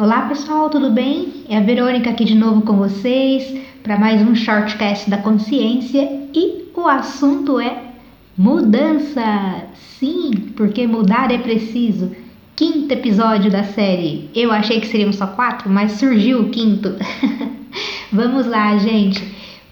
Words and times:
Olá 0.00 0.22
pessoal, 0.22 0.70
tudo 0.70 0.90
bem? 0.90 1.44
É 1.46 1.58
a 1.58 1.60
Verônica 1.60 2.08
aqui 2.08 2.24
de 2.24 2.34
novo 2.34 2.62
com 2.62 2.74
vocês 2.74 3.60
para 3.82 3.98
mais 3.98 4.22
um 4.22 4.34
shortcast 4.34 5.10
da 5.10 5.18
consciência 5.18 6.26
e 6.32 6.70
o 6.74 6.88
assunto 6.88 7.60
é 7.60 7.82
mudança. 8.34 9.20
Sim, 9.74 10.30
porque 10.56 10.86
mudar 10.86 11.30
é 11.30 11.36
preciso. 11.36 12.12
Quinto 12.56 12.94
episódio 12.94 13.50
da 13.50 13.62
série. 13.62 14.30
Eu 14.34 14.50
achei 14.50 14.80
que 14.80 14.86
seriam 14.86 15.12
só 15.12 15.26
quatro, 15.26 15.68
mas 15.68 15.92
surgiu 15.92 16.44
o 16.44 16.48
quinto. 16.48 16.96
Vamos 18.10 18.46
lá, 18.46 18.78
gente. 18.78 19.22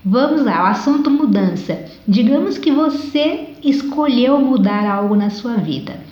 Vamos 0.05 0.45
lá, 0.45 0.65
o 0.65 0.67
assunto 0.67 1.11
mudança. 1.11 1.87
Digamos 2.07 2.59
que 2.59 2.71
você 2.71 3.55
escolheu 3.65 4.39
mudar 4.39 4.87
algo 4.87 5.17
na 5.17 5.31
sua 5.31 5.55
vida 5.55 6.07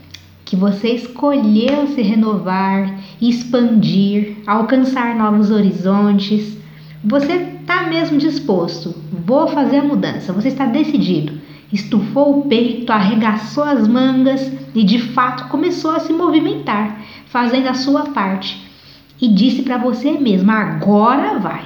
que 0.47 0.55
você 0.55 0.91
escolheu 0.91 1.89
se 1.89 2.01
renovar, 2.01 3.01
expandir, 3.21 4.37
alcançar 4.47 5.17
novos 5.17 5.51
horizontes. 5.51 6.57
Você 7.05 7.33
está 7.33 7.83
mesmo 7.89 8.17
disposto, 8.17 8.95
vou 9.13 9.49
fazer 9.49 9.79
a 9.79 9.85
mudança, 9.85 10.33
você 10.33 10.49
está 10.49 10.65
decidido. 10.65 11.33
Estufou 11.73 12.39
o 12.39 12.43
peito, 12.43 12.93
arregaçou 12.93 13.65
as 13.65 13.89
mangas 13.89 14.53
e 14.73 14.85
de 14.85 15.01
fato 15.01 15.49
começou 15.49 15.91
a 15.91 15.99
se 15.99 16.13
movimentar, 16.13 17.03
fazendo 17.27 17.67
a 17.67 17.75
sua 17.75 18.05
parte. 18.05 18.65
E 19.21 19.27
disse 19.27 19.63
para 19.63 19.79
você 19.79 20.13
mesmo: 20.13 20.53
agora 20.53 21.41
vai. 21.41 21.65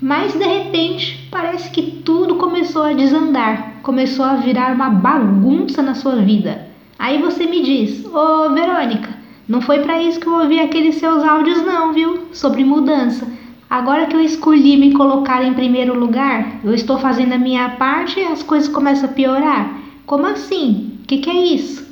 Mas 0.00 0.32
de 0.32 0.44
repente 0.44 1.28
parece 1.30 1.70
que 1.70 1.82
tudo 2.04 2.34
começou 2.34 2.82
a 2.82 2.94
desandar, 2.94 3.74
começou 3.84 4.24
a 4.24 4.34
virar 4.34 4.74
uma 4.74 4.90
bagunça 4.90 5.80
na 5.80 5.94
sua 5.94 6.16
vida 6.16 6.71
Aí 7.02 7.20
você 7.20 7.46
me 7.46 7.60
diz: 7.64 8.04
Ô 8.06 8.16
oh, 8.16 8.54
Verônica, 8.54 9.08
não 9.48 9.60
foi 9.60 9.80
para 9.80 10.00
isso 10.00 10.20
que 10.20 10.26
eu 10.28 10.34
ouvi 10.34 10.60
aqueles 10.60 10.94
seus 10.94 11.24
áudios, 11.24 11.60
não, 11.66 11.92
viu? 11.92 12.28
Sobre 12.32 12.62
mudança. 12.62 13.26
Agora 13.68 14.06
que 14.06 14.14
eu 14.14 14.20
escolhi 14.20 14.76
me 14.76 14.92
colocar 14.92 15.42
em 15.42 15.52
primeiro 15.52 15.98
lugar, 15.98 16.60
eu 16.62 16.72
estou 16.72 17.00
fazendo 17.00 17.32
a 17.32 17.38
minha 17.38 17.70
parte 17.70 18.20
e 18.20 18.24
as 18.24 18.44
coisas 18.44 18.68
começam 18.68 19.10
a 19.10 19.12
piorar. 19.12 19.80
Como 20.06 20.26
assim? 20.26 20.96
O 21.02 21.06
que, 21.08 21.18
que 21.18 21.28
é 21.28 21.44
isso? 21.44 21.84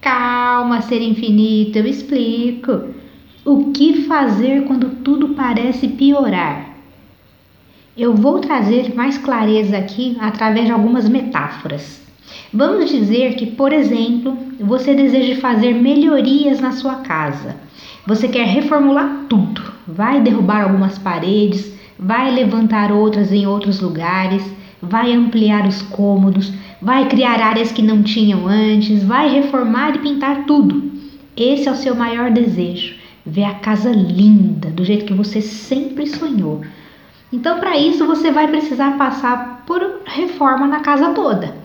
Calma, 0.00 0.82
ser 0.82 1.02
infinito, 1.02 1.78
eu 1.78 1.86
explico. 1.86 2.94
O 3.44 3.72
que 3.72 4.04
fazer 4.04 4.62
quando 4.68 5.02
tudo 5.02 5.30
parece 5.30 5.88
piorar? 5.88 6.76
Eu 7.96 8.14
vou 8.14 8.38
trazer 8.38 8.94
mais 8.94 9.18
clareza 9.18 9.76
aqui 9.76 10.16
através 10.20 10.66
de 10.66 10.72
algumas 10.72 11.08
metáforas. 11.08 12.00
Vamos 12.52 12.90
dizer 12.90 13.34
que, 13.34 13.46
por 13.46 13.72
exemplo, 13.72 14.36
você 14.60 14.94
deseja 14.94 15.40
fazer 15.40 15.74
melhorias 15.74 16.60
na 16.60 16.72
sua 16.72 16.96
casa. 16.96 17.56
Você 18.06 18.28
quer 18.28 18.46
reformular 18.46 19.26
tudo, 19.28 19.62
vai 19.86 20.20
derrubar 20.20 20.64
algumas 20.64 20.98
paredes, 20.98 21.72
vai 21.98 22.30
levantar 22.30 22.90
outras 22.90 23.32
em 23.32 23.46
outros 23.46 23.80
lugares, 23.80 24.44
vai 24.82 25.12
ampliar 25.12 25.66
os 25.66 25.82
cômodos, 25.82 26.52
vai 26.80 27.08
criar 27.08 27.40
áreas 27.40 27.70
que 27.70 27.80
não 27.80 28.02
tinham 28.02 28.48
antes, 28.48 29.04
vai 29.04 29.28
reformar 29.28 29.94
e 29.94 30.00
pintar 30.00 30.44
tudo. 30.44 30.90
Esse 31.36 31.68
é 31.68 31.72
o 31.72 31.76
seu 31.76 31.94
maior 31.94 32.30
desejo, 32.30 32.96
ver 33.24 33.44
a 33.44 33.54
casa 33.54 33.90
linda, 33.90 34.68
do 34.68 34.84
jeito 34.84 35.04
que 35.04 35.14
você 35.14 35.40
sempre 35.40 36.06
sonhou. 36.06 36.60
Então, 37.32 37.58
para 37.60 37.78
isso, 37.78 38.04
você 38.04 38.30
vai 38.30 38.48
precisar 38.48 38.98
passar 38.98 39.62
por 39.66 40.02
reforma 40.04 40.66
na 40.66 40.80
casa 40.80 41.14
toda. 41.14 41.61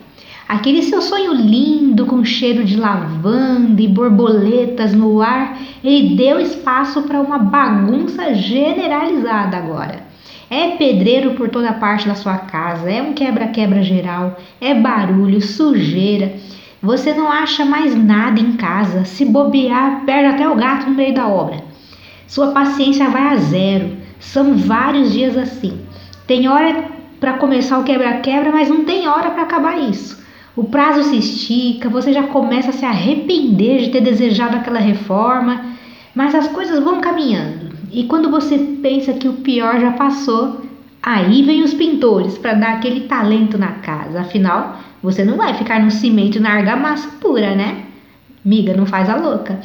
Aquele 0.47 0.81
seu 0.81 1.01
sonho 1.01 1.33
lindo 1.33 2.05
com 2.05 2.23
cheiro 2.23 2.63
de 2.63 2.77
lavanda 2.77 3.81
e 3.81 3.87
borboletas 3.87 4.93
no 4.93 5.21
ar, 5.21 5.59
ele 5.83 6.15
deu 6.15 6.39
espaço 6.39 7.01
para 7.01 7.19
uma 7.19 7.37
bagunça 7.37 8.33
generalizada 8.33 9.57
agora. 9.57 10.07
É 10.49 10.77
pedreiro 10.77 11.31
por 11.31 11.49
toda 11.49 11.73
parte 11.73 12.07
da 12.07 12.15
sua 12.15 12.37
casa, 12.37 12.89
é 12.89 13.01
um 13.01 13.11
quebra-quebra 13.11 13.83
geral, 13.83 14.37
é 14.61 14.73
barulho, 14.73 15.41
sujeira. 15.41 16.33
Você 16.81 17.13
não 17.13 17.29
acha 17.29 17.65
mais 17.65 17.93
nada 17.93 18.39
em 18.39 18.53
casa, 18.53 19.03
se 19.03 19.25
bobear, 19.25 20.05
perde 20.05 20.35
até 20.35 20.47
o 20.47 20.55
gato 20.55 20.89
no 20.89 20.95
meio 20.95 21.13
da 21.13 21.27
obra. 21.27 21.61
Sua 22.25 22.51
paciência 22.51 23.09
vai 23.09 23.33
a 23.33 23.35
zero. 23.35 23.97
São 24.17 24.55
vários 24.55 25.11
dias 25.11 25.37
assim. 25.37 25.81
Tem 26.25 26.47
hora 26.47 26.85
para 27.19 27.33
começar 27.33 27.79
o 27.79 27.83
quebra-quebra, 27.83 28.51
mas 28.51 28.69
não 28.69 28.85
tem 28.85 29.09
hora 29.09 29.31
para 29.31 29.43
acabar 29.43 29.77
isso. 29.77 30.25
O 30.57 30.63
prazo 30.63 31.03
se 31.03 31.17
estica, 31.17 31.87
você 31.87 32.11
já 32.11 32.23
começa 32.23 32.71
a 32.71 32.73
se 32.73 32.83
arrepender 32.83 33.77
de 33.77 33.89
ter 33.91 34.01
desejado 34.01 34.55
aquela 34.55 34.79
reforma, 34.79 35.63
mas 36.15 36.33
as 36.33 36.47
coisas 36.47 36.83
vão 36.83 36.99
caminhando. 36.99 37.77
E 37.91 38.05
quando 38.05 38.31
você 38.31 38.57
pensa 38.57 39.13
que 39.13 39.27
o 39.27 39.33
pior 39.33 39.79
já 39.79 39.91
passou, 39.91 40.65
aí 41.01 41.43
vem 41.43 41.61
os 41.61 41.75
pintores 41.75 42.39
para 42.39 42.55
dar 42.55 42.73
aquele 42.73 43.01
talento 43.01 43.55
na 43.55 43.73
casa. 43.73 44.21
Afinal, 44.21 44.79
você 45.01 45.23
não 45.23 45.37
vai 45.37 45.53
ficar 45.53 45.79
no 45.79 45.91
cimento 45.91 46.37
e 46.37 46.41
na 46.41 46.53
argamassa 46.53 47.07
pura, 47.21 47.53
né? 47.53 47.83
Miga, 48.43 48.75
não 48.75 48.87
faz 48.87 49.11
a 49.11 49.15
louca. 49.15 49.59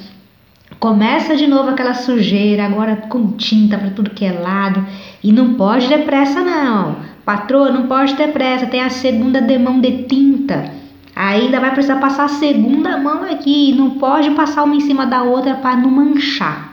Começa 0.79 1.35
de 1.35 1.47
novo 1.47 1.71
aquela 1.71 1.95
sujeira, 1.95 2.67
agora 2.67 2.97
com 3.09 3.29
tinta 3.29 3.79
para 3.79 3.91
tudo 3.91 4.11
que 4.11 4.27
é 4.27 4.33
lado. 4.33 4.87
E 5.25 5.33
não 5.33 5.55
pode 5.55 5.89
ter 5.89 6.05
pressa, 6.05 6.43
não. 6.43 6.97
Patroa, 7.25 7.73
não 7.73 7.87
pode 7.87 8.15
ter 8.15 8.29
pressa, 8.29 8.67
tem 8.67 8.83
a 8.83 8.91
segunda 8.91 9.41
demão 9.41 9.81
de 9.81 10.03
tinta. 10.03 10.82
Ainda 11.15 11.61
vai 11.61 11.73
precisar 11.73 11.97
passar 11.97 12.25
a 12.25 12.29
segunda 12.29 12.97
mão 12.97 13.23
aqui, 13.25 13.75
não 13.75 13.91
pode 13.91 14.31
passar 14.31 14.65
uma 14.65 14.75
em 14.75 14.81
cima 14.81 15.07
da 15.07 15.23
outra 15.23 15.55
para 15.57 15.77
não 15.77 15.91
manchar. 15.91 16.73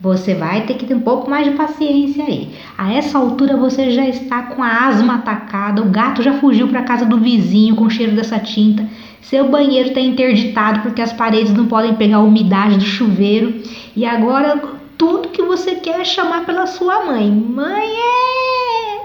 Você 0.00 0.34
vai 0.34 0.62
ter 0.62 0.74
que 0.74 0.86
ter 0.86 0.94
um 0.94 1.00
pouco 1.00 1.28
mais 1.28 1.44
de 1.46 1.54
paciência 1.54 2.24
aí. 2.24 2.54
A 2.78 2.90
essa 2.90 3.18
altura 3.18 3.58
você 3.58 3.90
já 3.90 4.08
está 4.08 4.44
com 4.44 4.62
a 4.62 4.86
asma 4.86 5.16
atacada, 5.16 5.82
o 5.82 5.90
gato 5.90 6.22
já 6.22 6.38
fugiu 6.38 6.68
para 6.68 6.82
casa 6.82 7.04
do 7.04 7.18
vizinho 7.18 7.76
com 7.76 7.84
o 7.84 7.90
cheiro 7.90 8.16
dessa 8.16 8.38
tinta. 8.38 8.88
Seu 9.20 9.50
banheiro 9.50 9.90
está 9.90 10.00
interditado 10.00 10.80
porque 10.80 11.02
as 11.02 11.12
paredes 11.12 11.52
não 11.52 11.66
podem 11.66 11.94
pegar 11.96 12.16
a 12.16 12.22
umidade 12.22 12.78
do 12.78 12.84
chuveiro. 12.84 13.62
E 13.94 14.06
agora 14.06 14.58
tudo 14.96 15.28
que 15.28 15.42
você 15.42 15.74
quer 15.74 16.00
é 16.00 16.04
chamar 16.04 16.46
pela 16.46 16.66
sua 16.66 17.04
mãe. 17.04 17.30
Mãe 17.30 17.86
é. 17.86 19.00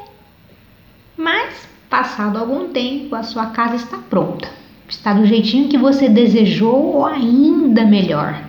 Mas 1.18 1.68
Passado 1.90 2.38
algum 2.38 2.70
tempo, 2.70 3.16
a 3.16 3.22
sua 3.22 3.48
casa 3.48 3.76
está 3.76 3.98
pronta. 3.98 4.50
Está 4.90 5.14
do 5.14 5.26
jeitinho 5.26 5.70
que 5.70 5.78
você 5.78 6.10
desejou 6.10 6.96
ou 6.96 7.06
ainda 7.06 7.86
melhor. 7.86 8.42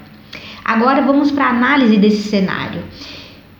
Agora 0.65 1.03
vamos 1.03 1.31
para 1.31 1.47
a 1.47 1.51
análise 1.51 1.97
desse 1.99 2.29
cenário. 2.29 2.83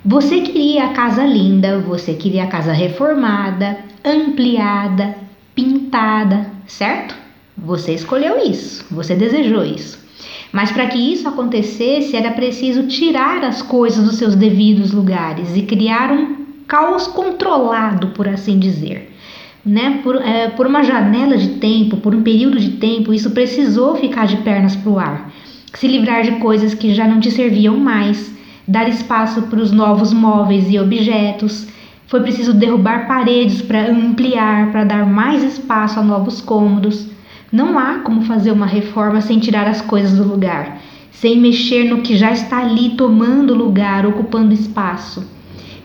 Você 0.05 0.41
queria 0.41 0.87
a 0.87 0.93
casa 0.93 1.25
linda, 1.25 1.79
você 1.79 2.15
queria 2.15 2.45
a 2.45 2.49
casa 2.49 2.73
reformada, 2.73 3.79
ampliada, 4.05 5.15
pintada, 5.55 6.51
certo? 6.67 7.15
Você 7.57 7.93
escolheu 7.93 8.39
isso, 8.39 8.85
você 8.91 9.15
desejou 9.15 9.65
isso. 9.65 9.99
Mas 10.53 10.71
para 10.71 10.87
que 10.87 10.99
isso 10.99 11.29
acontecesse, 11.29 12.17
era 12.17 12.31
preciso 12.31 12.87
tirar 12.87 13.45
as 13.45 13.63
coisas 13.63 14.05
dos 14.05 14.17
seus 14.17 14.35
devidos 14.35 14.93
lugares 14.93 15.57
e 15.57 15.63
criar 15.63 16.11
um 16.11 16.47
caos 16.67 17.07
controlado, 17.07 18.09
por 18.09 18.29
assim 18.29 18.59
dizer 18.59 19.16
né, 19.67 19.99
por, 20.05 20.15
é, 20.15 20.49
por 20.51 20.65
uma 20.65 20.85
janela 20.85 21.37
de 21.37 21.49
tempo, 21.59 21.97
por 21.97 22.15
um 22.15 22.23
período 22.23 22.61
de 22.61 22.71
tempo, 22.73 23.13
isso 23.13 23.33
precisou 23.33 23.97
ficar 23.97 24.29
de 24.29 24.37
pernas 24.37 24.77
para 24.77 24.91
o 24.93 24.99
ar, 24.99 25.33
se 25.75 25.89
livrar 25.89 26.23
de 26.23 26.33
coisas 26.37 26.73
que 26.73 26.95
já 26.95 27.07
não 27.09 27.19
te 27.19 27.33
serviam 27.33 27.77
mais, 27.77 28.33
dar 28.67 28.89
espaço 28.89 29.43
para 29.43 29.59
os 29.59 29.73
novos 29.73 30.13
móveis 30.13 30.71
e 30.71 30.79
objetos. 30.79 31.67
Foi 32.07 32.21
preciso 32.21 32.55
derrubar 32.55 33.09
paredes 33.09 33.61
para 33.61 33.91
ampliar, 33.91 34.71
para 34.71 34.85
dar 34.85 35.05
mais 35.05 35.43
espaço 35.43 35.99
a 35.99 36.03
novos 36.03 36.41
cômodos. 36.41 37.09
Não 37.51 37.77
há 37.77 37.99
como 37.99 38.23
fazer 38.23 38.53
uma 38.53 38.67
reforma 38.67 39.21
sem 39.21 39.41
tirar 39.41 39.67
as 39.67 39.81
coisas 39.81 40.17
do 40.17 40.29
lugar, 40.29 40.81
sem 41.11 41.41
mexer 41.41 41.85
no 41.91 42.03
que 42.03 42.17
já 42.17 42.31
está 42.31 42.59
ali 42.59 42.91
tomando 42.91 43.53
lugar, 43.53 44.07
ocupando 44.07 44.55
espaço. 44.55 45.29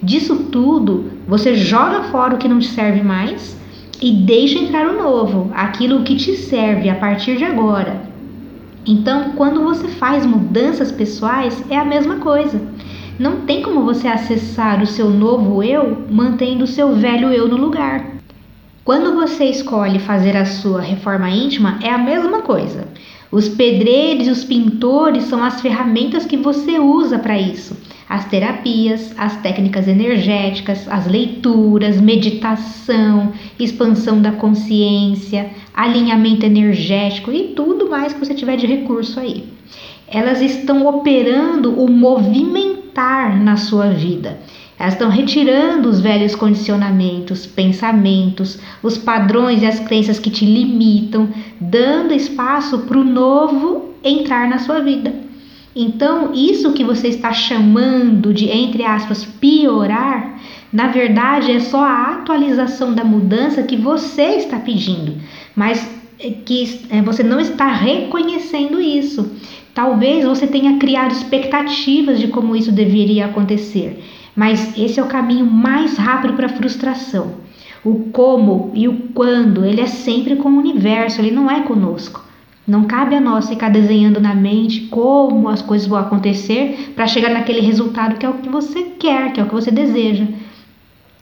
Disso 0.04 0.36
tudo, 0.52 1.12
você 1.28 1.56
joga 1.56 2.04
fora 2.04 2.36
o 2.36 2.38
que 2.38 2.48
não 2.48 2.60
te 2.60 2.68
serve 2.68 3.02
mais 3.02 3.60
e 4.02 4.12
deixa 4.12 4.58
entrar 4.58 4.88
o 4.90 4.98
novo, 4.98 5.52
aquilo 5.54 6.04
que 6.04 6.16
te 6.16 6.36
serve 6.36 6.90
a 6.90 6.96
partir 6.96 7.38
de 7.38 7.46
agora. 7.46 8.02
Então, 8.86 9.34
quando 9.36 9.62
você 9.62 9.88
faz 9.88 10.26
mudanças 10.26 10.92
pessoais, 10.92 11.64
é 11.70 11.78
a 11.78 11.86
mesma 11.86 12.16
coisa. 12.16 12.60
Não 13.20 13.42
tem 13.42 13.62
como 13.62 13.84
você 13.84 14.08
acessar 14.08 14.82
o 14.82 14.88
seu 14.88 15.08
novo 15.08 15.62
eu 15.62 16.08
mantendo 16.10 16.64
o 16.64 16.68
seu 16.68 16.96
velho 16.96 17.32
eu 17.32 17.48
no 17.48 17.58
lugar. 17.58 18.04
Quando 18.84 19.14
você 19.14 19.46
escolhe 19.46 20.00
fazer 20.00 20.36
a 20.36 20.46
sua 20.46 20.82
reforma 20.82 21.30
íntima, 21.30 21.78
é 21.84 21.90
a 21.92 22.00
mesma 22.00 22.42
coisa. 22.42 22.88
Os 23.32 23.48
pedreiros 23.48 24.26
e 24.26 24.32
os 24.32 24.44
pintores 24.44 25.26
são 25.26 25.44
as 25.44 25.62
ferramentas 25.62 26.26
que 26.26 26.36
você 26.36 26.80
usa 26.80 27.20
para 27.20 27.40
isso 27.40 27.78
as 28.12 28.26
terapias, 28.26 29.14
as 29.18 29.38
técnicas 29.38 29.88
energéticas, 29.88 30.86
as 30.90 31.08
leituras, 31.08 32.02
meditação, 32.02 33.32
expansão 33.58 34.22
da 34.22 34.34
consciência, 34.34 35.50
alinhamento 35.74 36.46
energético 36.46 37.32
e 37.32 37.54
tudo 37.56 37.90
mais 37.90 38.12
que 38.12 38.20
você 38.20 38.34
tiver 38.34 38.58
de 38.58 38.68
recurso 38.68 39.18
aí. 39.18 39.46
elas 40.10 40.42
estão 40.42 40.86
operando 40.86 41.82
o 41.82 41.90
movimentar 41.90 43.42
na 43.42 43.56
sua 43.56 43.92
vida. 43.92 44.40
Elas 44.78 44.96
estão 44.96 45.10
retirando 45.10 45.88
os 45.88 46.02
velhos 46.02 46.36
condicionamentos, 46.36 47.48
pensamentos, 47.48 48.60
os 48.84 48.98
padrões 48.98 49.62
e 49.62 49.66
as 49.66 49.80
crenças 49.80 50.20
que 50.20 50.30
te 50.30 50.44
limitam, 50.44 51.30
dando 51.62 52.14
espaço 52.14 52.80
para 52.80 52.98
o 52.98 53.06
novo 53.06 53.92
entrar 54.04 54.50
na 54.50 54.60
sua 54.60 54.82
vida. 54.82 55.31
Então, 55.76 56.34
isso 56.34 56.74
que 56.74 56.84
você 56.84 57.08
está 57.08 57.32
chamando 57.32 58.34
de, 58.34 58.50
entre 58.50 58.84
aspas, 58.84 59.24
piorar, 59.24 60.40
na 60.72 60.88
verdade 60.88 61.52
é 61.52 61.60
só 61.60 61.84
a 61.84 62.14
atualização 62.14 62.94
da 62.94 63.04
mudança 63.04 63.64
que 63.64 63.78
você 63.78 64.36
está 64.36 64.60
pedindo, 64.60 65.16
mas 65.56 65.90
é 66.20 66.30
que 66.30 66.82
é, 66.90 67.02
você 67.02 67.24
não 67.24 67.40
está 67.40 67.68
reconhecendo 67.68 68.80
isso. 68.82 69.32
Talvez 69.74 70.26
você 70.26 70.46
tenha 70.46 70.78
criado 70.78 71.12
expectativas 71.12 72.20
de 72.20 72.28
como 72.28 72.56
isso 72.56 72.72
deveria 72.72 73.26
acontecer. 73.26 74.04
Mas 74.36 74.78
esse 74.78 75.00
é 75.00 75.04
o 75.04 75.08
caminho 75.08 75.46
mais 75.46 75.98
rápido 75.98 76.34
para 76.34 76.48
a 76.48 76.50
frustração. 76.50 77.36
O 77.84 78.10
como 78.12 78.72
e 78.76 78.88
o 78.88 79.10
quando, 79.14 79.66
ele 79.66 79.82
é 79.82 79.88
sempre 79.88 80.36
com 80.36 80.50
o 80.50 80.58
universo, 80.58 81.20
ele 81.20 81.32
não 81.32 81.50
é 81.50 81.62
conosco. 81.62 82.24
Não 82.68 82.84
cabe 82.86 83.16
a 83.16 83.22
nós 83.22 83.50
ficar 83.50 83.70
desenhando 83.70 84.22
na 84.22 84.36
mente 84.36 84.82
como 84.82 85.50
as 85.50 85.62
coisas 85.62 85.88
vão 85.88 85.98
acontecer 85.98 86.94
para 86.96 87.08
chegar 87.08 87.32
naquele 87.32 87.62
resultado 87.62 88.18
que 88.18 88.26
é 88.26 88.30
o 88.30 88.36
que 88.36 88.50
você 88.50 88.84
quer, 89.00 89.34
que 89.34 89.40
é 89.40 89.44
o 89.44 89.48
que 89.48 89.54
você 89.54 89.72
deseja. 89.72 90.26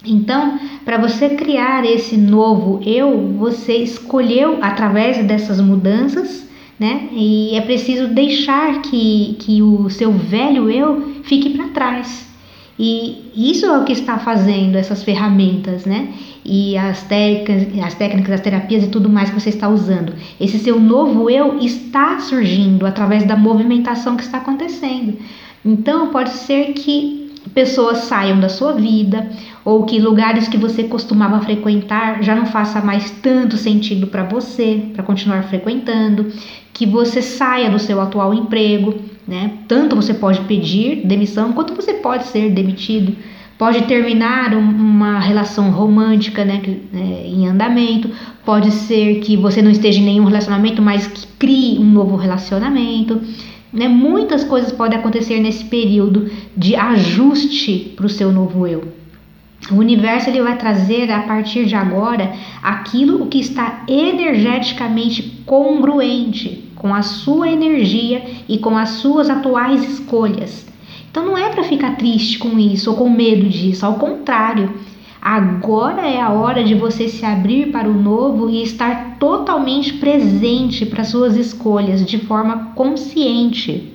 Então, 0.05 0.59
para 0.85 0.97
você 0.97 1.29
criar 1.29 1.85
esse 1.85 2.17
novo 2.17 2.81
eu, 2.85 3.35
você 3.37 3.77
escolheu 3.77 4.59
através 4.61 5.25
dessas 5.25 5.59
mudanças, 5.59 6.47
né? 6.79 7.09
E 7.11 7.55
é 7.55 7.61
preciso 7.61 8.07
deixar 8.07 8.81
que, 8.81 9.35
que 9.39 9.61
o 9.61 9.89
seu 9.89 10.11
velho 10.11 10.69
eu 10.69 11.21
fique 11.23 11.49
para 11.49 11.67
trás. 11.69 12.29
E 12.77 13.31
isso 13.35 13.65
é 13.65 13.77
o 13.77 13.83
que 13.83 13.91
está 13.91 14.17
fazendo 14.17 14.77
essas 14.77 15.03
ferramentas, 15.03 15.85
né? 15.85 16.13
E 16.51 16.75
as 16.75 17.03
técnicas, 17.03 17.85
as 17.85 17.93
técnicas, 17.93 18.33
as 18.33 18.41
terapias 18.41 18.83
e 18.83 18.87
tudo 18.87 19.07
mais 19.07 19.29
que 19.29 19.39
você 19.39 19.49
está 19.49 19.69
usando. 19.69 20.13
Esse 20.41 20.57
seu 20.57 20.79
novo 20.79 21.29
eu 21.29 21.59
está 21.59 22.19
surgindo 22.19 22.87
através 22.87 23.23
da 23.23 23.37
movimentação 23.37 24.17
que 24.17 24.23
está 24.23 24.39
acontecendo. 24.39 25.19
Então, 25.63 26.07
pode 26.07 26.31
ser 26.31 26.73
que 26.73 27.29
pessoas 27.53 27.99
saiam 27.99 28.39
da 28.39 28.49
sua 28.49 28.73
vida 28.73 29.29
ou 29.63 29.83
que 29.83 29.99
lugares 29.99 30.47
que 30.47 30.57
você 30.57 30.85
costumava 30.85 31.39
frequentar 31.41 32.23
já 32.23 32.33
não 32.33 32.47
faça 32.47 32.81
mais 32.81 33.11
tanto 33.21 33.55
sentido 33.55 34.07
para 34.07 34.23
você, 34.23 34.85
para 34.93 35.03
continuar 35.03 35.43
frequentando, 35.43 36.31
que 36.73 36.83
você 36.83 37.21
saia 37.21 37.69
do 37.69 37.77
seu 37.77 38.01
atual 38.01 38.33
emprego, 38.33 38.95
né? 39.27 39.51
Tanto 39.67 39.95
você 39.95 40.15
pode 40.15 40.41
pedir 40.41 41.05
demissão 41.05 41.53
quanto 41.53 41.75
você 41.75 41.93
pode 41.93 42.25
ser 42.25 42.49
demitido. 42.49 43.15
Pode 43.59 43.81
terminar 43.87 44.55
um, 44.55 44.69
uma 44.69 45.19
relação 45.19 45.69
romântica 45.69 46.45
né, 46.45 46.61
é, 46.93 47.27
em 47.27 47.45
andamento. 47.45 48.09
Pode 48.45 48.71
ser 48.71 49.19
que 49.19 49.35
você 49.35 49.61
não 49.61 49.69
esteja 49.69 49.99
em 49.99 50.05
nenhum 50.05 50.23
relacionamento, 50.23 50.81
mas 50.81 51.07
que 51.07 51.27
crie 51.37 51.77
um 51.77 51.83
novo 51.83 52.15
relacionamento. 52.15 53.21
Né? 53.73 53.89
Muitas 53.89 54.45
coisas 54.45 54.71
podem 54.71 54.97
acontecer 54.97 55.41
nesse 55.41 55.65
período 55.65 56.31
de 56.55 56.73
ajuste 56.77 57.91
para 57.97 58.05
o 58.05 58.09
seu 58.09 58.31
novo 58.31 58.65
eu. 58.65 58.93
O 59.69 59.75
universo 59.75 60.29
ele 60.29 60.41
vai 60.41 60.57
trazer 60.57 61.11
a 61.11 61.23
partir 61.23 61.65
de 61.65 61.75
agora 61.75 62.31
aquilo 62.63 63.27
que 63.27 63.41
está 63.41 63.83
energeticamente 63.89 65.43
congruente 65.45 66.63
com 66.75 66.95
a 66.95 67.01
sua 67.01 67.49
energia 67.49 68.23
e 68.47 68.57
com 68.57 68.77
as 68.77 68.91
suas 68.91 69.29
atuais 69.29 69.83
escolhas. 69.83 70.68
Então 71.09 71.25
não 71.25 71.37
é 71.37 71.49
para 71.49 71.63
ficar 71.63 71.95
triste 71.97 72.37
com 72.37 72.59
isso 72.59 72.91
ou 72.91 72.97
com 72.97 73.09
medo 73.09 73.47
disso, 73.47 73.85
ao 73.85 73.95
contrário. 73.95 74.73
Agora 75.21 76.07
é 76.07 76.21
a 76.21 76.29
hora 76.29 76.63
de 76.63 76.73
você 76.75 77.07
se 77.07 77.25
abrir 77.25 77.71
para 77.71 77.89
o 77.89 77.93
novo 77.93 78.49
e 78.49 78.63
estar 78.63 79.17
totalmente 79.19 79.93
presente 79.93 80.85
para 80.85 81.03
suas 81.03 81.35
escolhas 81.35 82.05
de 82.05 82.19
forma 82.19 82.71
consciente. 82.75 83.93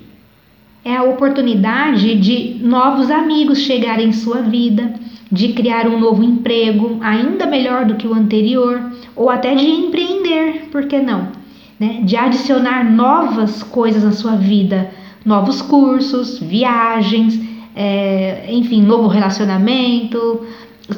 É 0.84 0.96
a 0.96 1.04
oportunidade 1.04 2.14
de 2.16 2.58
novos 2.60 3.10
amigos 3.10 3.60
chegarem 3.60 4.08
em 4.08 4.12
sua 4.12 4.42
vida, 4.42 4.92
de 5.32 5.54
criar 5.54 5.86
um 5.86 5.98
novo 5.98 6.22
emprego 6.22 6.98
ainda 7.00 7.46
melhor 7.46 7.86
do 7.86 7.94
que 7.94 8.06
o 8.06 8.12
anterior, 8.12 8.92
ou 9.16 9.30
até 9.30 9.54
de 9.54 9.64
empreender, 9.64 10.68
por 10.70 10.86
que 10.86 11.00
não? 11.00 11.44
né, 11.78 12.00
de 12.04 12.16
adicionar 12.16 12.84
novas 12.84 13.62
coisas 13.62 14.04
na 14.04 14.12
sua 14.12 14.36
vida, 14.36 14.90
novos 15.24 15.62
cursos, 15.62 16.38
viagens, 16.38 17.40
é, 17.74 18.46
enfim, 18.50 18.82
novo 18.82 19.08
relacionamento. 19.08 20.46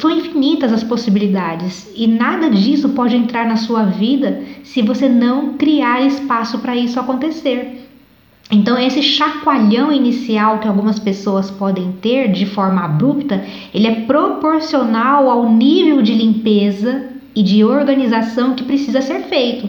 São 0.01 0.11
infinitas 0.11 0.73
as 0.73 0.83
possibilidades 0.83 1.89
e 1.95 2.09
nada 2.09 2.51
disso 2.51 2.89
pode 2.89 3.17
entrar 3.17 3.47
na 3.47 3.57
sua 3.57 3.85
vida 3.85 4.43
se 4.65 4.83
você 4.83 5.09
não 5.09 5.55
criar 5.55 6.05
espaço 6.05 6.59
para 6.59 6.75
isso 6.75 6.99
acontecer. 6.99 7.87
Então, 8.51 8.79
esse 8.79 9.03
chacoalhão 9.03 9.93
inicial 9.93 10.59
que 10.59 10.69
algumas 10.69 10.99
pessoas 10.99 11.51
podem 11.51 11.93
ter 12.01 12.31
de 12.31 12.47
forma 12.47 12.85
abrupta, 12.85 13.45
ele 13.75 13.87
é 13.89 13.95
proporcional 14.03 15.29
ao 15.29 15.53
nível 15.53 16.01
de 16.01 16.15
limpeza 16.15 17.07
e 17.35 17.43
de 17.43 17.65
organização 17.65 18.55
que 18.55 18.65
precisa 18.65 19.03
ser 19.03 19.25
feito. 19.25 19.69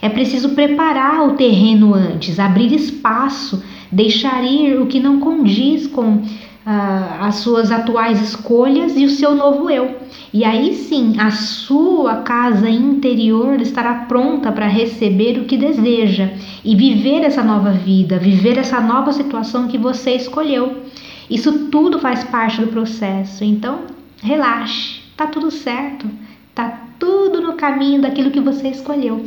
É 0.00 0.08
preciso 0.08 0.50
preparar 0.50 1.26
o 1.26 1.32
terreno 1.32 1.94
antes, 1.94 2.38
abrir 2.38 2.74
espaço, 2.74 3.62
deixar 3.94 4.42
ir 4.44 4.80
o 4.80 4.86
que 4.86 4.98
não 4.98 5.20
condiz 5.20 5.86
com 5.86 6.22
ah, 6.66 7.18
as 7.20 7.36
suas 7.36 7.70
atuais 7.70 8.20
escolhas 8.20 8.96
e 8.96 9.04
o 9.04 9.10
seu 9.10 9.34
novo 9.34 9.70
eu. 9.70 9.98
E 10.32 10.44
aí 10.44 10.74
sim, 10.74 11.14
a 11.20 11.30
sua 11.30 12.16
casa 12.22 12.68
interior 12.68 13.60
estará 13.60 13.94
pronta 14.06 14.50
para 14.50 14.66
receber 14.66 15.38
o 15.38 15.44
que 15.44 15.56
deseja 15.56 16.30
e 16.64 16.74
viver 16.74 17.22
essa 17.22 17.42
nova 17.42 17.70
vida, 17.70 18.18
viver 18.18 18.58
essa 18.58 18.80
nova 18.80 19.12
situação 19.12 19.68
que 19.68 19.78
você 19.78 20.16
escolheu. 20.16 20.82
Isso 21.30 21.68
tudo 21.68 22.00
faz 22.00 22.24
parte 22.24 22.60
do 22.60 22.66
processo. 22.66 23.44
Então, 23.44 23.82
relaxe, 24.20 25.02
tá 25.16 25.28
tudo 25.28 25.52
certo, 25.52 26.08
tá 26.52 26.80
tudo 26.98 27.40
no 27.40 27.52
caminho 27.52 28.02
daquilo 28.02 28.32
que 28.32 28.40
você 28.40 28.68
escolheu. 28.68 29.24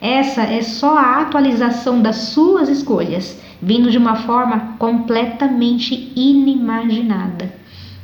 Essa 0.00 0.42
é 0.42 0.62
só 0.62 0.96
a 0.96 1.20
atualização 1.20 2.00
das 2.00 2.16
suas 2.16 2.70
escolhas, 2.70 3.38
vindo 3.60 3.90
de 3.90 3.98
uma 3.98 4.16
forma 4.16 4.76
completamente 4.78 6.12
inimaginada. 6.16 7.52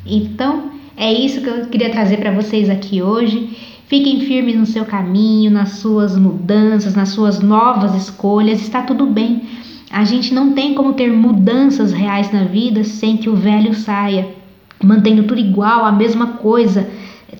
Então, 0.05 0.71
é 0.95 1.11
isso 1.11 1.41
que 1.41 1.49
eu 1.49 1.67
queria 1.67 1.91
trazer 1.91 2.19
para 2.19 2.33
vocês 2.33 2.69
aqui 2.69 3.01
hoje. 3.01 3.57
Fiquem 3.87 4.21
firmes 4.21 4.57
no 4.57 4.67
seu 4.67 4.85
caminho, 4.85 5.51
nas 5.51 5.79
suas 5.79 6.19
mudanças, 6.19 6.95
nas 6.95 7.11
suas 7.11 7.41
novas 7.41 7.95
escolhas, 7.95 8.61
está 8.61 8.83
tudo 8.83 9.07
bem. 9.07 9.43
A 9.91 10.05
gente 10.05 10.35
não 10.35 10.53
tem 10.53 10.75
como 10.75 10.93
ter 10.93 11.11
mudanças 11.11 11.93
reais 11.93 12.31
na 12.31 12.45
vida 12.45 12.85
sem 12.85 13.17
que 13.17 13.31
o 13.31 13.37
velho 13.37 13.73
saia, 13.75 14.29
mantendo 14.83 15.23
tudo 15.23 15.41
igual, 15.41 15.85
a 15.85 15.93
mesma 15.93 16.27
coisa 16.39 16.91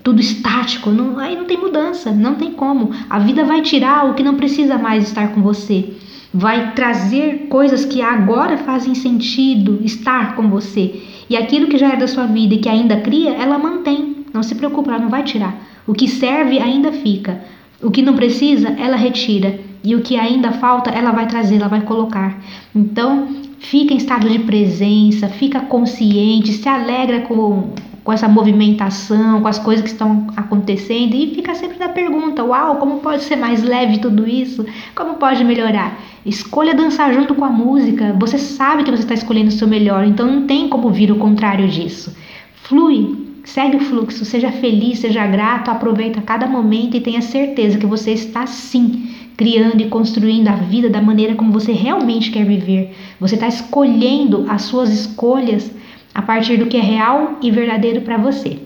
tudo 0.07 0.21
estático, 0.21 0.89
não, 0.89 1.19
aí 1.19 1.35
não 1.35 1.47
tem 1.47 1.59
mudança, 1.59 2.13
não 2.13 2.37
tem 2.37 2.53
como. 2.53 2.93
A 3.11 3.19
vida 3.19 3.45
vai 3.45 3.61
tirar 3.61 4.09
o 4.09 4.15
que 4.15 4.23
não 4.23 4.37
precisa 4.37 4.79
mais 4.79 5.09
estar 5.09 5.35
com 5.35 5.43
você, 5.43 5.95
vai 6.33 6.75
trazer 6.75 7.49
coisas 7.49 7.85
que 7.85 8.01
agora 8.01 8.57
fazem 8.57 8.95
sentido 8.95 9.81
estar 9.83 10.37
com 10.37 10.49
você. 10.49 11.03
E 11.29 11.37
aquilo 11.37 11.67
que 11.67 11.77
já 11.77 11.89
é 11.89 11.97
da 11.97 12.07
sua 12.07 12.25
vida 12.25 12.55
e 12.55 12.59
que 12.59 12.69
ainda 12.69 13.01
cria, 13.01 13.31
ela 13.31 13.59
mantém. 13.59 14.25
Não 14.33 14.45
se 14.45 14.55
preocupe, 14.55 14.91
ela 14.91 15.01
não 15.01 15.09
vai 15.09 15.25
tirar. 15.25 15.61
O 15.85 15.93
que 15.93 16.07
serve 16.07 16.61
ainda 16.61 16.93
fica. 16.93 17.41
O 17.83 17.91
que 17.91 18.01
não 18.01 18.15
precisa, 18.15 18.69
ela 18.79 18.95
retira. 18.95 19.59
E 19.83 19.97
o 19.97 20.03
que 20.03 20.17
ainda 20.17 20.53
falta, 20.53 20.89
ela 20.91 21.11
vai 21.11 21.27
trazer, 21.27 21.57
ela 21.57 21.67
vai 21.67 21.81
colocar. 21.81 22.39
Então, 22.73 23.27
fica 23.59 23.93
em 23.93 23.97
estado 23.97 24.31
de 24.31 24.39
presença, 24.39 25.27
fica 25.27 25.63
consciente, 25.63 26.53
se 26.53 26.69
alegra 26.69 27.23
com 27.23 27.73
com 28.07 28.13
essa 28.13 28.29
movimentação, 28.29 29.43
com 29.43 29.49
as 29.49 29.59
coisas 29.59 29.83
que 29.83 29.91
estão 29.91 30.29
acontecendo 30.37 31.13
e 31.13 31.35
fica 31.35 31.57
sempre 31.57 31.77
na 31.77 31.89
pergunta: 31.89 32.45
uau, 32.45 32.77
como 32.77 33.01
pode 33.01 33.25
ser 33.25 33.35
mais 33.35 33.65
leve 33.65 33.99
tudo 33.99 34.29
isso? 34.29 34.65
Como 34.95 35.15
pode 35.15 35.43
melhorar? 35.43 35.99
Escolha 36.25 36.73
dançar 36.73 37.13
junto 37.13 37.35
com 37.35 37.45
a 37.45 37.51
música. 37.51 38.15
Você 38.21 38.39
sabe 38.39 38.85
que 38.85 38.93
você 38.93 39.03
está 39.03 39.15
escolhendo 39.15 39.49
o 39.49 39.53
seu 39.53 39.67
melhor, 39.67 40.05
então 40.05 40.25
não 40.25 40.47
tem 40.47 40.69
como 40.69 40.89
vir 40.91 41.11
o 41.11 41.17
contrário 41.17 41.67
disso. 41.67 42.17
Flui, 42.63 43.27
segue 43.43 43.77
o 43.77 43.81
fluxo, 43.81 44.25
seja 44.25 44.53
feliz, 44.53 45.01
seja 45.01 45.27
grato, 45.27 45.73
aproveita 45.73 46.21
cada 46.21 46.47
momento 46.47 46.97
e 46.97 47.01
tenha 47.01 47.21
certeza 47.21 47.77
que 47.77 47.87
você 47.87 48.13
está 48.13 48.47
sim 48.47 49.11
criando 49.37 49.83
e 49.83 49.89
construindo 49.89 50.47
a 50.47 50.55
vida 50.55 50.89
da 50.89 51.03
maneira 51.03 51.35
como 51.35 51.53
você 51.53 51.73
realmente 51.73 52.31
quer 52.31 52.45
viver. 52.45 52.95
Você 53.19 53.35
está 53.35 53.49
escolhendo 53.49 54.47
as 54.49 54.63
suas 54.63 54.91
escolhas 54.91 55.71
a 56.17 56.23
partir 56.23 56.57
do 56.57 56.65
que 56.65 56.79
é 56.79 56.81
real 56.81 57.37
e 57.43 57.51
verdadeiro 57.51 58.01
para 58.01 58.17
você. 58.17 58.59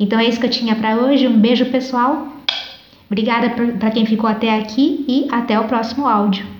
Então 0.00 0.18
é 0.18 0.24
isso 0.24 0.40
que 0.40 0.46
eu 0.46 0.50
tinha 0.50 0.74
para 0.74 0.96
hoje. 0.96 1.28
Um 1.28 1.38
beijo, 1.38 1.66
pessoal. 1.66 2.26
Obrigada 3.10 3.50
para 3.50 3.90
quem 3.90 4.06
ficou 4.06 4.28
até 4.28 4.58
aqui 4.58 5.04
e 5.06 5.28
até 5.30 5.60
o 5.60 5.64
próximo 5.64 6.08
áudio. 6.08 6.55